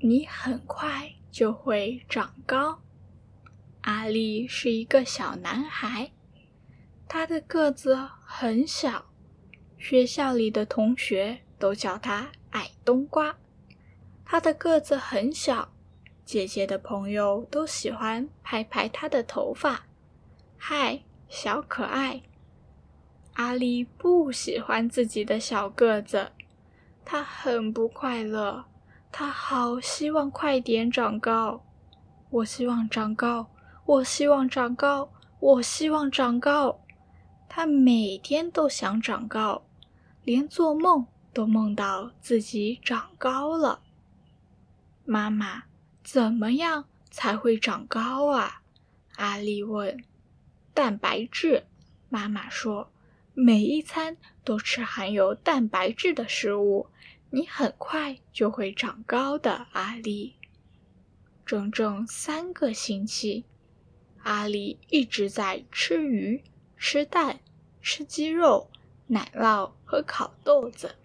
[0.00, 2.80] 你很快就会长高。”
[3.82, 6.10] 阿力是一个小男孩，
[7.08, 9.06] 他的个子很小，
[9.78, 13.36] 学校里的同学都叫他矮冬瓜。
[14.24, 15.72] 他的个子很小，
[16.24, 19.86] 姐姐的朋友都喜欢拍拍他的头发。
[20.56, 22.22] 嗨，小可爱！
[23.34, 26.32] 阿力不喜欢自己的小个子，
[27.04, 28.66] 他很不快乐，
[29.12, 31.64] 他好希望快点长高。
[32.30, 33.50] 我希望长高。
[33.86, 36.80] 我希望长高，我希望长高。
[37.48, 39.64] 他每天都想长高，
[40.22, 43.80] 连做梦都梦到自己长高了。
[45.04, 45.64] 妈妈，
[46.04, 48.62] 怎么样才会长高啊？
[49.16, 50.04] 阿丽问。
[50.72, 51.64] 蛋白质，
[52.08, 52.92] 妈妈说，
[53.34, 56.86] 每一餐都吃含有蛋白质的食物，
[57.30, 59.66] 你很快就会长高的。
[59.72, 60.34] 阿丽，
[61.46, 63.44] 整整三个星期。
[64.22, 66.42] 阿里一直在吃鱼、
[66.76, 67.40] 吃蛋、
[67.80, 68.68] 吃鸡肉、
[69.06, 70.96] 奶酪和烤豆子。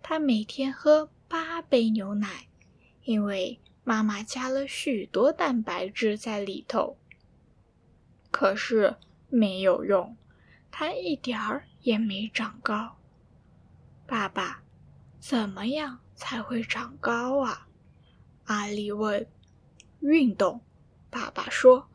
[0.00, 2.46] 他每天喝八杯牛奶，
[3.02, 6.96] 因为妈妈加了许多蛋白质在里头。
[8.30, 8.94] 可是
[9.28, 10.16] 没有用，
[10.70, 12.96] 他一点儿也没长高。
[14.06, 14.62] 爸爸，
[15.28, 17.66] 怎么样才会长高啊？
[18.44, 19.26] 阿里问。
[19.98, 20.60] 运动，
[21.10, 21.88] 爸爸说。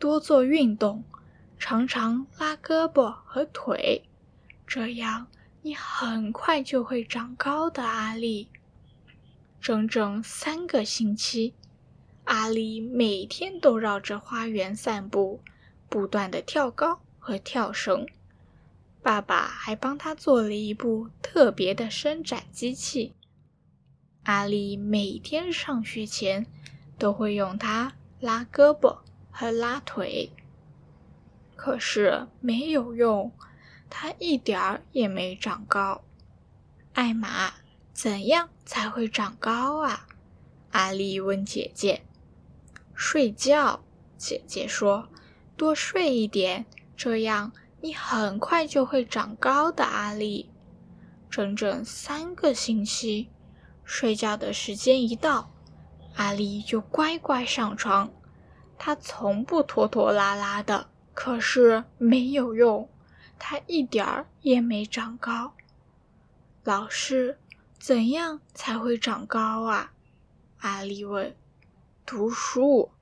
[0.00, 1.04] 多做运动，
[1.60, 4.02] 常常拉胳膊和腿，
[4.66, 5.28] 这样
[5.60, 7.84] 你很快就会长高的。
[7.84, 8.48] 阿丽，
[9.60, 11.54] 整整三个星期，
[12.24, 15.40] 阿丽每天都绕着花园散步，
[15.88, 18.04] 不断的跳高和跳绳。
[19.02, 23.14] 爸爸还帮他做了一部特别的伸展机器。
[24.22, 26.46] 阿丽每天上学前
[26.98, 28.98] 都会用它拉胳膊。
[29.34, 30.30] 和拉腿，
[31.56, 33.32] 可是没有用，
[33.88, 36.04] 他一点儿也没长高。
[36.92, 37.54] 艾玛，
[37.94, 40.06] 怎样才会长高啊？
[40.72, 42.02] 阿丽问姐姐。
[42.94, 43.82] 睡觉，
[44.18, 45.08] 姐姐说，
[45.56, 47.52] 多睡一点，这样
[47.82, 49.82] 你很快就会长高的。
[49.82, 50.48] 阿丽，
[51.28, 53.28] 整整三个星期，
[53.84, 55.52] 睡觉的时间一到，
[56.14, 58.12] 阿丽就乖乖上床。
[58.78, 62.88] 他从不拖拖拉拉的，可是没有用，
[63.36, 65.54] 他一点儿也没长高。
[66.62, 67.40] 老师，
[67.80, 69.92] 怎样才会长高啊？
[70.60, 71.34] 阿丽问。
[72.06, 72.92] 读书，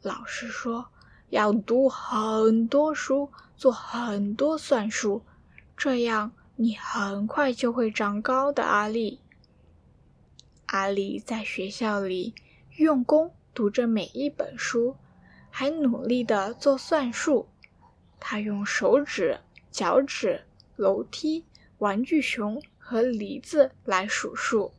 [0.00, 0.86] 老师说，
[1.30, 5.22] 要读很多书，做很多算术，
[5.76, 8.62] 这样你很快就会长高的。
[8.62, 9.20] 阿丽，
[10.66, 12.34] 阿丽在学校里
[12.76, 14.96] 用功读着每一本书。
[15.50, 17.48] 还努力的做算术，
[18.20, 19.40] 他用手指、
[19.72, 20.44] 脚趾、
[20.76, 21.44] 楼梯、
[21.78, 24.72] 玩具熊和梨子来数数。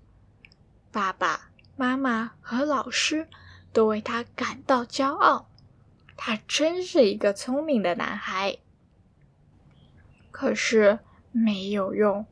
[0.90, 3.28] 爸爸妈妈和老师
[3.74, 5.49] 都为他感到骄傲，
[6.22, 8.57] 他真是一个聪明的男孩。
[10.31, 11.00] 可是
[11.31, 12.25] 没有用，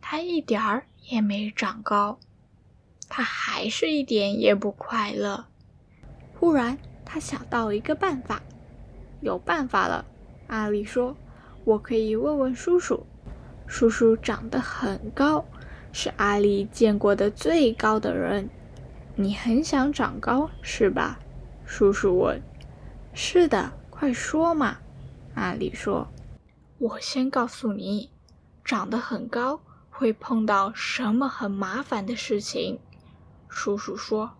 [0.00, 2.18] 他一点儿也没长高，
[3.10, 5.44] 他还是一点也不快乐。
[6.40, 6.78] 忽然。
[7.08, 8.42] 他想到一个办法，
[9.20, 10.04] 有办法了。
[10.48, 11.16] 阿丽说
[11.64, 13.06] ：“我可以问问叔叔。
[13.68, 15.44] 叔叔长得很高，
[15.92, 18.50] 是阿丽见过的最高的人。
[19.14, 21.20] 你很想长高是吧？”
[21.64, 22.42] 叔叔问。
[23.18, 24.76] “是的，快说嘛。”
[25.34, 26.06] 阿丽说。
[26.76, 28.10] “我先告诉你，
[28.62, 32.78] 长得很高会碰到什么很麻烦的事情。”
[33.48, 34.32] 叔叔说：“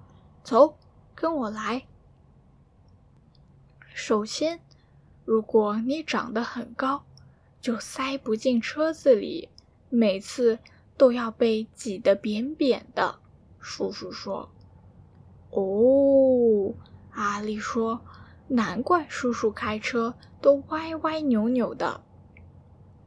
[0.45, 0.77] 走，
[1.15, 1.87] 跟我来。”
[3.95, 4.61] 首先，
[5.25, 7.03] 如果你长得很高，
[7.63, 9.49] 就塞不进车子里，
[9.89, 10.59] 每次
[10.99, 13.21] 都要被挤得扁扁的。
[13.59, 14.51] 叔叔说
[15.49, 16.75] ：“哦。”
[17.17, 18.03] 阿丽说
[18.49, 22.03] ：“难怪叔叔开车都歪歪扭扭的。”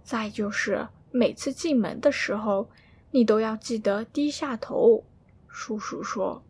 [0.04, 2.70] 再就是每次进门的时候，
[3.12, 5.04] 你都要记得低下头。
[5.48, 6.44] 叔叔说：“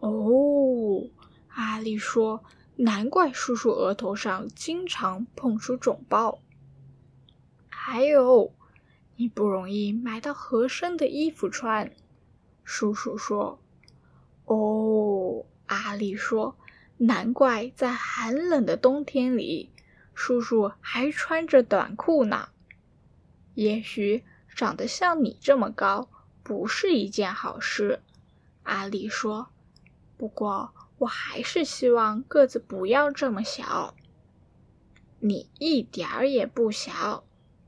[0.00, 1.08] 哦。”
[1.48, 2.44] 阿丽说。
[2.78, 6.40] 难怪叔叔额头上经常碰出肿包。
[7.70, 8.52] 还有，
[9.16, 11.90] 你不容易买到合身的衣服穿。
[12.64, 13.58] 叔叔说
[14.44, 16.54] ：“哦。”阿丽说
[16.98, 19.70] ：“难怪在寒冷的冬天里，
[20.14, 22.48] 叔叔还穿着短裤呢。
[23.54, 26.08] 也许长得像你这么高
[26.42, 28.00] 不是一件好事。”
[28.64, 29.48] 阿丽说
[30.16, 33.94] ：“不过我还是希望个子不要这么小。
[35.20, 37.24] 你一点儿也不小。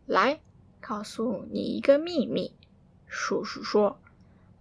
[0.07, 0.41] 来，
[0.81, 2.55] 告诉你一个秘密。
[3.07, 4.01] 叔叔说，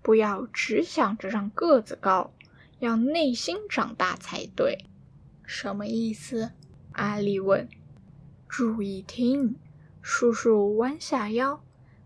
[0.01, 2.31] 不要只想着让个子高，
[2.79, 4.85] 要内心长大才对。
[5.45, 6.51] 什么意思？
[6.93, 7.67] 阿丽问。
[8.47, 9.55] 注意听，
[10.01, 11.61] 叔叔弯下腰，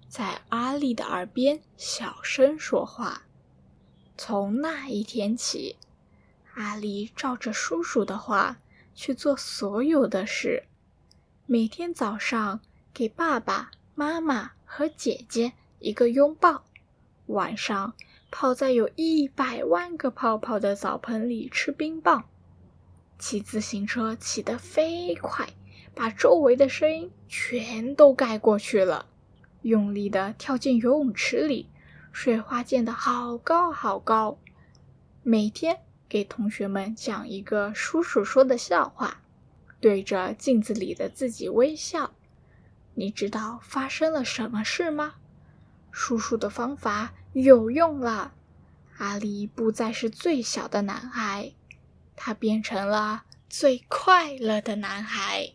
[0.08, 3.24] 在阿丽的耳边小声说话。
[4.18, 5.78] 从那一天起，
[6.54, 8.60] 阿丽照着叔叔的话
[8.94, 10.64] 去做所有的事。
[11.46, 12.60] 每天早上
[12.94, 16.66] 给爸爸妈妈和姐姐一个拥抱，
[17.28, 17.94] 晚上
[18.32, 22.24] 泡在有一百万个泡泡的澡盆里吃冰棒，
[23.20, 25.50] 骑自行车骑得飞快。
[25.94, 29.08] 把周围的声音全都盖过去了，
[29.62, 31.70] 用力的跳进游泳池里，
[32.14, 34.40] 水花溅得好高好高。
[35.22, 39.22] 每天给同学们讲一个叔叔说的笑话，
[39.82, 42.12] 对着镜子里的自己微笑。
[42.94, 45.16] 你知道发生了什么事吗？
[45.92, 48.34] 叔叔的方法有用了，
[48.98, 51.54] 阿力不再是最小的男孩，
[52.16, 55.54] 他变成了最快乐的男孩。